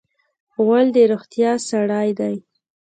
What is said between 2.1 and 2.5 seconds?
دی.